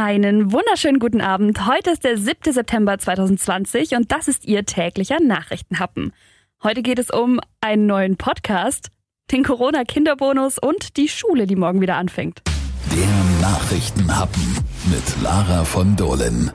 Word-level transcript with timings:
Einen 0.00 0.52
wunderschönen 0.52 1.00
guten 1.00 1.20
Abend. 1.20 1.66
Heute 1.66 1.90
ist 1.90 2.04
der 2.04 2.16
7. 2.16 2.52
September 2.52 2.96
2020 2.96 3.96
und 3.96 4.12
das 4.12 4.28
ist 4.28 4.44
Ihr 4.44 4.64
täglicher 4.64 5.18
Nachrichtenhappen. 5.20 6.12
Heute 6.62 6.82
geht 6.82 7.00
es 7.00 7.10
um 7.10 7.40
einen 7.60 7.86
neuen 7.86 8.16
Podcast, 8.16 8.90
den 9.32 9.42
Corona-Kinderbonus 9.42 10.60
und 10.60 10.96
die 10.98 11.08
Schule, 11.08 11.48
die 11.48 11.56
morgen 11.56 11.80
wieder 11.80 11.96
anfängt. 11.96 12.42
Der 12.92 13.42
Nachrichtenhappen 13.42 14.58
mit 14.88 15.20
Lara 15.20 15.64
von 15.64 15.96
Dohlen. 15.96 16.52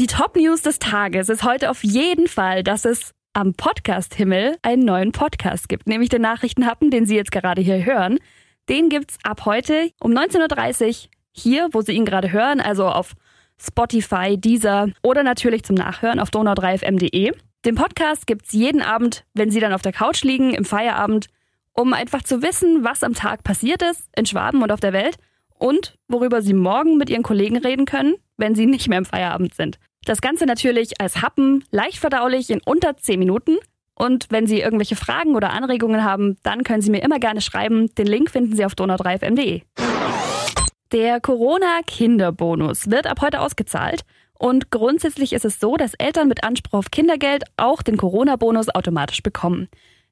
Die 0.00 0.08
Top-News 0.08 0.62
des 0.62 0.80
Tages 0.80 1.28
ist 1.28 1.44
heute 1.44 1.70
auf 1.70 1.84
jeden 1.84 2.26
Fall, 2.26 2.64
dass 2.64 2.84
es 2.84 3.12
am 3.34 3.54
Podcast-Himmel 3.54 4.56
einen 4.62 4.84
neuen 4.84 5.12
Podcast 5.12 5.68
gibt, 5.68 5.86
nämlich 5.86 6.08
den 6.08 6.22
Nachrichtenhappen, 6.22 6.90
den 6.90 7.06
Sie 7.06 7.14
jetzt 7.14 7.30
gerade 7.30 7.62
hier 7.62 7.84
hören. 7.84 8.18
Den 8.68 8.88
gibt's 8.88 9.16
ab 9.22 9.44
heute 9.44 9.92
um 10.00 10.10
19.30 10.10 10.88
Uhr 10.88 11.13
hier, 11.34 11.68
wo 11.72 11.82
Sie 11.82 11.92
ihn 11.92 12.04
gerade 12.04 12.32
hören, 12.32 12.60
also 12.60 12.86
auf 12.86 13.14
Spotify, 13.60 14.36
Deezer 14.38 14.88
oder 15.02 15.22
natürlich 15.22 15.64
zum 15.64 15.76
Nachhören 15.76 16.20
auf 16.20 16.30
donau3fm.de. 16.30 17.32
Den 17.64 17.74
Podcast 17.74 18.26
gibt's 18.26 18.52
jeden 18.52 18.82
Abend, 18.82 19.24
wenn 19.34 19.50
Sie 19.50 19.60
dann 19.60 19.72
auf 19.72 19.82
der 19.82 19.92
Couch 19.92 20.22
liegen, 20.22 20.54
im 20.54 20.64
Feierabend, 20.64 21.28
um 21.72 21.92
einfach 21.92 22.22
zu 22.22 22.42
wissen, 22.42 22.84
was 22.84 23.02
am 23.02 23.14
Tag 23.14 23.42
passiert 23.42 23.82
ist, 23.82 24.08
in 24.16 24.26
Schwaben 24.26 24.62
und 24.62 24.70
auf 24.70 24.80
der 24.80 24.92
Welt 24.92 25.16
und 25.58 25.96
worüber 26.08 26.42
Sie 26.42 26.54
morgen 26.54 26.96
mit 26.98 27.10
Ihren 27.10 27.22
Kollegen 27.22 27.56
reden 27.56 27.86
können, 27.86 28.14
wenn 28.36 28.54
Sie 28.54 28.66
nicht 28.66 28.88
mehr 28.88 28.98
im 28.98 29.04
Feierabend 29.04 29.54
sind. 29.54 29.78
Das 30.04 30.20
Ganze 30.20 30.44
natürlich 30.44 31.00
als 31.00 31.22
Happen, 31.22 31.64
leicht 31.70 31.98
verdaulich 31.98 32.50
in 32.50 32.60
unter 32.64 32.96
10 32.96 33.18
Minuten. 33.18 33.56
Und 33.94 34.26
wenn 34.28 34.46
Sie 34.46 34.60
irgendwelche 34.60 34.96
Fragen 34.96 35.34
oder 35.34 35.50
Anregungen 35.50 36.04
haben, 36.04 36.36
dann 36.42 36.64
können 36.64 36.82
Sie 36.82 36.90
mir 36.90 37.02
immer 37.02 37.18
gerne 37.18 37.40
schreiben. 37.40 37.94
Den 37.94 38.06
Link 38.06 38.30
finden 38.30 38.54
Sie 38.54 38.64
auf 38.64 38.74
donau3fm.de. 38.74 39.62
Der 40.94 41.20
Corona-Kinderbonus 41.20 42.88
wird 42.88 43.08
ab 43.08 43.20
heute 43.20 43.40
ausgezahlt. 43.40 44.02
Und 44.38 44.70
grundsätzlich 44.70 45.32
ist 45.32 45.44
es 45.44 45.58
so, 45.58 45.76
dass 45.76 45.94
Eltern 45.94 46.28
mit 46.28 46.44
Anspruch 46.44 46.78
auf 46.78 46.92
Kindergeld 46.92 47.42
auch 47.56 47.82
den 47.82 47.96
Corona-Bonus 47.96 48.68
automatisch 48.68 49.20
bekommen. 49.20 49.66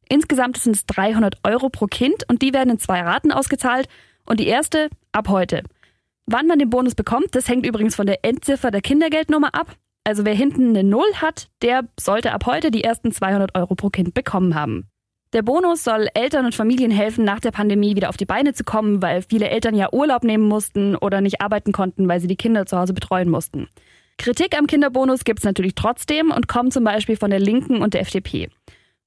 Insgesamt 0.08 0.56
sind 0.56 0.75
es 0.75 0.84
300 0.86 1.36
Euro 1.44 1.69
pro 1.69 1.86
Kind 1.86 2.28
und 2.28 2.42
die 2.42 2.53
werden 2.53 2.70
in 2.70 2.78
zwei 2.80 3.00
Raten 3.00 3.30
ausgezahlt. 3.30 3.86
Und 4.27 4.41
die 4.41 4.48
erste 4.48 4.88
ab 5.12 5.28
heute. 5.28 5.62
Wann 6.27 6.48
man 6.48 6.58
den 6.58 6.70
Bonus 6.70 6.97
bekommt, 6.97 7.36
das 7.36 7.48
hängt 7.48 7.64
übrigens 7.64 7.94
von 7.94 8.06
der 8.08 8.25
Endziffer 8.25 8.72
der 8.72 8.83
Kindergeldnummer 8.83 9.55
ab. 9.55 9.77
Also 10.03 10.25
wer 10.25 10.34
hinten 10.34 10.70
eine 10.70 10.83
Null 10.83 11.14
hat, 11.14 11.48
der 11.62 11.84
sollte 11.97 12.33
ab 12.33 12.44
heute 12.47 12.72
die 12.72 12.83
ersten 12.83 13.12
200 13.12 13.56
Euro 13.56 13.77
pro 13.77 13.91
Kind 13.91 14.14
bekommen 14.14 14.56
haben. 14.56 14.88
Der 15.33 15.41
Bonus 15.41 15.83
soll 15.83 16.08
Eltern 16.12 16.44
und 16.44 16.55
Familien 16.55 16.91
helfen, 16.91 17.25
nach 17.25 17.41
der 17.41 17.52
Pandemie 17.52 17.97
wieder 17.97 18.11
auf 18.11 18.19
die 18.19 18.27
Beine 18.27 18.52
zu 18.52 18.64
kommen, 18.64 19.00
weil 19.00 19.22
viele 19.22 19.48
Eltern 19.48 19.75
ja 19.75 19.91
Urlaub 19.91 20.25
nehmen 20.25 20.47
mussten 20.47 20.94
oder 20.94 21.22
nicht 21.22 21.41
arbeiten 21.41 21.72
konnten, 21.72 22.06
weil 22.06 22.20
sie 22.20 22.27
die 22.27 22.36
Kinder 22.36 22.66
zu 22.66 22.77
Hause 22.77 22.92
betreuen 22.92 23.30
mussten. 23.30 23.69
Kritik 24.19 24.58
am 24.58 24.66
Kinderbonus 24.66 25.25
gibt 25.25 25.38
es 25.38 25.44
natürlich 25.47 25.75
trotzdem 25.75 26.30
und 26.30 26.48
kommt 26.48 26.75
zum 26.75 26.84
Beispiel 26.84 27.16
von 27.16 27.30
der 27.30 27.41
Linken 27.41 27.80
und 27.80 27.94
der 27.94 28.03
FDP. 28.03 28.50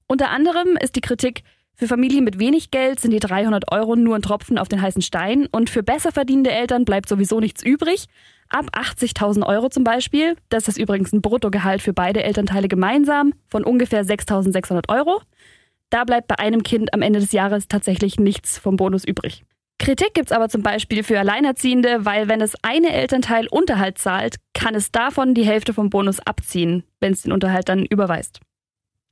Unter 0.08 0.30
anderem 0.30 0.76
ist 0.76 0.96
die 0.96 1.00
Kritik, 1.00 1.44
für 1.78 1.86
Familien 1.86 2.24
mit 2.24 2.38
wenig 2.38 2.70
Geld 2.70 3.00
sind 3.00 3.10
die 3.12 3.20
300 3.20 3.70
Euro 3.70 3.96
nur 3.96 4.16
ein 4.16 4.22
Tropfen 4.22 4.56
auf 4.56 4.66
den 4.66 4.80
heißen 4.80 5.02
Stein 5.02 5.46
und 5.52 5.68
für 5.68 5.82
besser 5.82 6.10
verdienende 6.10 6.50
Eltern 6.50 6.86
bleibt 6.86 7.06
sowieso 7.08 7.38
nichts 7.38 7.62
übrig. 7.62 8.06
Ab 8.48 8.66
80.000 8.72 9.46
Euro 9.46 9.68
zum 9.68 9.84
Beispiel, 9.84 10.36
das 10.48 10.68
ist 10.68 10.78
übrigens 10.78 11.12
ein 11.12 11.20
Bruttogehalt 11.20 11.82
für 11.82 11.92
beide 11.92 12.24
Elternteile 12.24 12.68
gemeinsam 12.68 13.34
von 13.46 13.62
ungefähr 13.62 14.04
6.600 14.04 14.88
Euro. 14.88 15.20
Da 15.90 16.04
bleibt 16.04 16.28
bei 16.28 16.38
einem 16.38 16.62
Kind 16.62 16.92
am 16.94 17.02
Ende 17.02 17.20
des 17.20 17.32
Jahres 17.32 17.68
tatsächlich 17.68 18.18
nichts 18.18 18.58
vom 18.58 18.76
Bonus 18.76 19.04
übrig. 19.04 19.44
Kritik 19.78 20.14
gibt's 20.14 20.32
aber 20.32 20.48
zum 20.48 20.62
Beispiel 20.62 21.02
für 21.02 21.18
Alleinerziehende, 21.18 22.04
weil 22.04 22.28
wenn 22.28 22.40
das 22.40 22.54
eine 22.62 22.92
Elternteil 22.92 23.46
Unterhalt 23.48 23.98
zahlt, 23.98 24.36
kann 24.54 24.74
es 24.74 24.90
davon 24.90 25.34
die 25.34 25.44
Hälfte 25.44 25.74
vom 25.74 25.90
Bonus 25.90 26.18
abziehen, 26.20 26.82
wenn 27.00 27.12
es 27.12 27.22
den 27.22 27.32
Unterhalt 27.32 27.68
dann 27.68 27.84
überweist. 27.84 28.40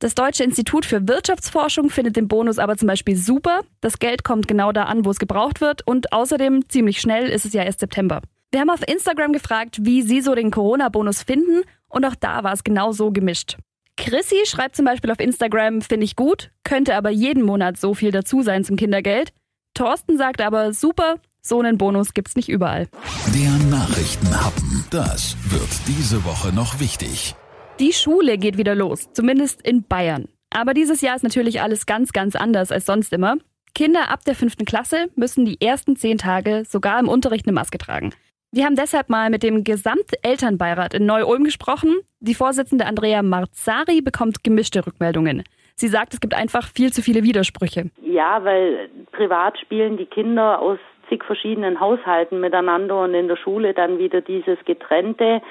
Das 0.01 0.15
Deutsche 0.15 0.43
Institut 0.43 0.85
für 0.85 1.07
Wirtschaftsforschung 1.07 1.91
findet 1.91 2.17
den 2.17 2.29
Bonus 2.29 2.59
aber 2.59 2.77
zum 2.77 2.89
Beispiel 2.89 3.17
super. 3.17 3.61
Das 3.81 3.99
Geld 3.99 4.25
kommt 4.25 4.49
genau 4.49 4.73
da 4.73 4.85
an, 4.85 5.05
wo 5.05 5.11
es 5.11 5.19
gebraucht 5.19 5.61
wird 5.61 5.87
und 5.87 6.13
außerdem 6.13 6.69
ziemlich 6.69 7.01
schnell 7.01 7.29
ist 7.29 7.45
es 7.45 7.53
ja 7.53 7.63
erst 7.63 7.81
September. 7.81 8.21
Wir 8.51 8.61
haben 8.61 8.71
auf 8.71 8.87
Instagram 8.87 9.33
gefragt, 9.33 9.79
wie 9.83 10.03
Sie 10.03 10.21
so 10.21 10.35
den 10.35 10.51
Corona-Bonus 10.51 11.23
finden 11.23 11.63
und 11.89 12.05
auch 12.05 12.15
da 12.17 12.43
war 12.43 12.53
es 12.53 12.65
genau 12.65 12.93
so 12.93 13.13
gemischt. 13.13 13.57
Chrissy 13.97 14.45
schreibt 14.45 14.77
zum 14.77 14.85
Beispiel 14.85 15.11
auf 15.11 15.21
Instagram, 15.21 15.81
finde 15.81 16.05
ich 16.05 16.17
gut, 16.17 16.51
könnte 16.65 16.95
aber 16.97 17.11
jeden 17.11 17.43
Monat 17.43 17.79
so 17.79 17.95
viel 17.95 18.11
dazu 18.11 18.43
sein 18.43 18.65
zum 18.65 18.77
Kindergeld. 18.77 19.33
Thorsten 19.75 20.19
sagt 20.19 20.41
aber, 20.41 20.73
super, 20.73 21.17
so 21.43 21.61
einen 21.61 21.79
Bonus 21.79 22.15
gibt's 22.15 22.37
nicht 22.37 22.49
überall. 22.49 22.89
Der 23.35 23.51
Nachrichtenhappen, 23.71 24.85
das 24.91 25.37
wird 25.51 25.69
diese 25.87 26.25
Woche 26.25 26.53
noch 26.53 26.81
wichtig. 26.81 27.35
Die 27.81 27.93
Schule 27.93 28.39
geht 28.39 28.57
wieder 28.57 28.75
los, 28.75 29.09
zumindest 29.13 29.63
in 29.63 29.83
Bayern. 29.83 30.29
Aber 30.51 30.75
dieses 30.75 31.01
Jahr 31.01 31.17
ist 31.17 31.25
natürlich 31.25 31.61
alles 31.61 31.87
ganz, 31.87 32.13
ganz 32.13 32.37
anders 32.37 32.71
als 32.71 32.87
sonst 32.87 33.13
immer. 33.13 33.37
Kinder 33.75 34.11
ab 34.11 34.25
der 34.25 34.37
fünften 34.37 34.65
Klasse 34.65 35.11
müssen 35.17 35.45
die 35.45 35.61
ersten 35.61 35.97
zehn 35.97 36.19
Tage 36.19 36.65
sogar 36.69 37.01
im 37.01 37.09
Unterricht 37.09 37.47
eine 37.47 37.55
Maske 37.55 37.79
tragen. 37.79 38.15
Wir 38.55 38.67
haben 38.67 38.77
deshalb 38.77 39.11
mal 39.11 39.31
mit 39.31 39.43
dem 39.43 39.65
Gesamtelternbeirat 39.65 40.95
in 40.95 41.07
Neu-Ulm 41.07 41.43
gesprochen. 41.43 41.91
Die 42.21 42.37
Vorsitzende 42.37 42.87
Andrea 42.87 43.21
Marzari 43.21 44.01
bekommt 44.01 44.45
gemischte 44.45 44.87
Rückmeldungen. 44.87 45.43
Sie 45.75 45.89
sagt, 45.89 46.15
es 46.15 46.21
gibt 46.21 46.37
einfach 46.37 46.69
viel 46.69 46.93
zu 46.93 47.03
viele 47.03 47.25
Widersprüche. 47.25 47.91
Ja, 48.01 48.45
weil 48.45 48.91
privat 49.11 49.59
spielen 49.59 49.97
die 49.97 50.07
Kinder 50.07 50.63
aus 50.63 50.79
zig 51.09 51.25
verschiedenen 51.25 51.81
Haushalten 51.81 52.39
miteinander 52.39 53.03
und 53.03 53.15
in 53.15 53.27
der 53.27 53.35
Schule 53.35 53.75
dann 53.75 53.99
wieder 53.99 54.21
dieses 54.21 54.65
getrennte. 54.67 55.43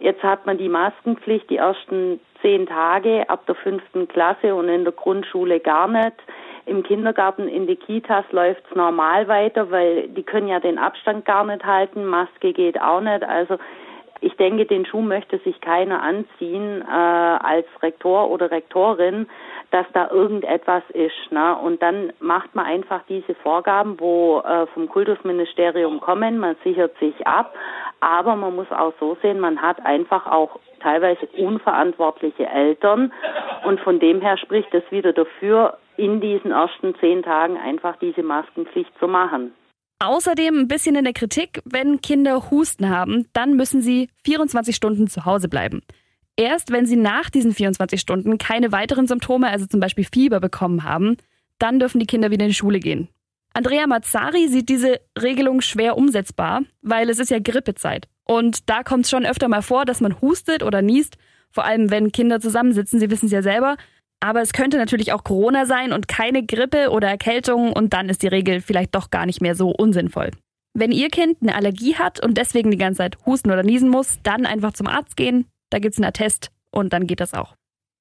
Jetzt 0.00 0.24
hat 0.24 0.44
man 0.44 0.58
die 0.58 0.68
Maskenpflicht 0.68 1.48
die 1.50 1.58
ersten 1.58 2.18
zehn 2.42 2.66
Tage 2.66 3.30
ab 3.30 3.46
der 3.46 3.54
fünften 3.54 4.08
Klasse 4.08 4.56
und 4.56 4.68
in 4.68 4.82
der 4.82 4.92
Grundschule 4.92 5.60
gar 5.60 5.86
nicht. 5.86 6.16
Im 6.66 6.82
Kindergarten, 6.82 7.48
in 7.48 7.66
die 7.66 7.76
Kitas 7.76 8.24
läuft 8.30 8.62
es 8.68 8.76
normal 8.76 9.28
weiter, 9.28 9.70
weil 9.70 10.08
die 10.08 10.22
können 10.22 10.48
ja 10.48 10.60
den 10.60 10.78
Abstand 10.78 11.24
gar 11.24 11.44
nicht 11.44 11.64
halten, 11.64 12.04
Maske 12.04 12.52
geht 12.52 12.80
auch 12.80 13.00
nicht. 13.00 13.22
Also 13.22 13.58
ich 14.20 14.36
denke, 14.36 14.66
den 14.66 14.84
Schuh 14.84 15.00
möchte 15.00 15.38
sich 15.38 15.60
keiner 15.60 16.02
anziehen 16.02 16.82
äh, 16.82 16.92
als 16.92 17.66
Rektor 17.82 18.30
oder 18.30 18.50
Rektorin, 18.50 19.26
dass 19.70 19.86
da 19.94 20.10
irgendetwas 20.10 20.82
ist. 20.92 21.32
Ne? 21.32 21.56
Und 21.56 21.80
dann 21.82 22.12
macht 22.20 22.54
man 22.54 22.66
einfach 22.66 23.00
diese 23.08 23.34
Vorgaben, 23.36 23.98
wo 23.98 24.40
äh, 24.40 24.66
vom 24.68 24.88
Kultusministerium 24.88 26.00
kommen, 26.00 26.38
man 26.38 26.56
sichert 26.62 26.98
sich 26.98 27.26
ab, 27.26 27.54
aber 28.00 28.36
man 28.36 28.56
muss 28.56 28.70
auch 28.70 28.92
so 29.00 29.16
sehen, 29.22 29.40
man 29.40 29.60
hat 29.62 29.84
einfach 29.84 30.26
auch 30.26 30.58
teilweise 30.80 31.26
unverantwortliche 31.38 32.46
Eltern 32.46 33.12
und 33.64 33.80
von 33.80 34.00
dem 34.00 34.20
her 34.20 34.36
spricht 34.36 34.74
es 34.74 34.82
wieder 34.90 35.12
dafür, 35.12 35.78
in 36.00 36.20
diesen 36.20 36.50
ersten 36.50 36.94
zehn 37.00 37.22
Tagen 37.22 37.56
einfach 37.56 37.96
diese 37.98 38.22
Maskenpflicht 38.22 38.90
zu 38.98 39.06
machen. 39.06 39.52
Außerdem 39.98 40.60
ein 40.60 40.68
bisschen 40.68 40.96
in 40.96 41.04
der 41.04 41.12
Kritik, 41.12 41.60
wenn 41.66 42.00
Kinder 42.00 42.50
Husten 42.50 42.88
haben, 42.88 43.28
dann 43.34 43.54
müssen 43.54 43.82
sie 43.82 44.08
24 44.24 44.74
Stunden 44.74 45.08
zu 45.08 45.26
Hause 45.26 45.48
bleiben. 45.48 45.82
Erst 46.36 46.72
wenn 46.72 46.86
sie 46.86 46.96
nach 46.96 47.28
diesen 47.28 47.52
24 47.52 48.00
Stunden 48.00 48.38
keine 48.38 48.72
weiteren 48.72 49.06
Symptome, 49.06 49.48
also 49.48 49.66
zum 49.66 49.78
Beispiel 49.78 50.06
Fieber 50.10 50.40
bekommen 50.40 50.84
haben, 50.84 51.18
dann 51.58 51.78
dürfen 51.78 51.98
die 51.98 52.06
Kinder 52.06 52.30
wieder 52.30 52.46
in 52.46 52.50
die 52.50 52.54
Schule 52.54 52.80
gehen. 52.80 53.08
Andrea 53.52 53.86
Mazzari 53.86 54.48
sieht 54.48 54.70
diese 54.70 55.00
Regelung 55.20 55.60
schwer 55.60 55.98
umsetzbar, 55.98 56.62
weil 56.80 57.10
es 57.10 57.18
ist 57.18 57.30
ja 57.30 57.38
Grippezeit. 57.40 58.08
Und 58.24 58.70
da 58.70 58.82
kommt 58.82 59.04
es 59.04 59.10
schon 59.10 59.26
öfter 59.26 59.48
mal 59.48 59.60
vor, 59.60 59.84
dass 59.84 60.00
man 60.00 60.20
hustet 60.22 60.62
oder 60.62 60.80
niest, 60.80 61.18
vor 61.50 61.64
allem 61.64 61.90
wenn 61.90 62.12
Kinder 62.12 62.40
zusammensitzen, 62.40 63.00
sie 63.00 63.10
wissen 63.10 63.26
es 63.26 63.32
ja 63.32 63.42
selber. 63.42 63.76
Aber 64.20 64.42
es 64.42 64.52
könnte 64.52 64.76
natürlich 64.76 65.12
auch 65.12 65.24
Corona 65.24 65.64
sein 65.64 65.92
und 65.92 66.06
keine 66.06 66.44
Grippe 66.44 66.90
oder 66.90 67.08
Erkältung 67.08 67.72
und 67.72 67.94
dann 67.94 68.08
ist 68.08 68.22
die 68.22 68.28
Regel 68.28 68.60
vielleicht 68.60 68.94
doch 68.94 69.10
gar 69.10 69.26
nicht 69.26 69.40
mehr 69.40 69.54
so 69.54 69.70
unsinnvoll. 69.70 70.30
Wenn 70.74 70.92
Ihr 70.92 71.08
Kind 71.08 71.38
eine 71.40 71.54
Allergie 71.54 71.96
hat 71.96 72.22
und 72.22 72.36
deswegen 72.36 72.70
die 72.70 72.76
ganze 72.76 72.98
Zeit 72.98 73.16
husten 73.26 73.50
oder 73.50 73.62
niesen 73.62 73.88
muss, 73.88 74.18
dann 74.22 74.46
einfach 74.46 74.72
zum 74.72 74.86
Arzt 74.86 75.16
gehen, 75.16 75.46
da 75.70 75.78
gibt's 75.78 75.98
einen 75.98 76.04
Attest 76.04 76.50
und 76.70 76.92
dann 76.92 77.06
geht 77.06 77.20
das 77.20 77.34
auch. 77.34 77.56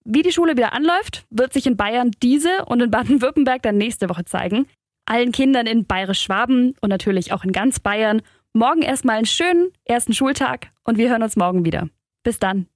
Wie 0.06 0.22
die 0.22 0.32
Schule 0.32 0.56
wieder 0.56 0.74
anläuft, 0.74 1.26
wird 1.30 1.54
sich 1.54 1.66
in 1.66 1.78
Bayern 1.78 2.12
diese 2.22 2.66
und 2.66 2.82
in 2.82 2.92
Baden-Württemberg 2.92 3.62
dann 3.62 3.78
nächste 3.78 4.10
Woche 4.10 4.26
zeigen. 4.26 4.68
Allen 5.06 5.32
Kindern 5.32 5.68
in 5.68 5.86
Bayerisch-Schwaben 5.86 6.76
und 6.82 6.90
natürlich 6.90 7.34
auch 7.34 7.44
in 7.44 7.52
ganz 7.52 7.80
Bayern 7.80 8.22
morgen 8.54 8.82
erstmal 8.82 9.18
einen 9.18 9.26
schönen 9.26 9.72
ersten 9.86 10.14
Schultag 10.14 10.68
und 10.84 10.98
wir 10.98 11.10
hören 11.10 11.24
uns 11.24 11.36
morgen 11.36 11.66
wieder. 11.66 11.90
Bis 12.24 12.40
dann. 12.40 12.68